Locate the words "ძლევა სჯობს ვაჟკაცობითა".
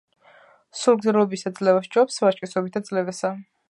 1.61-2.87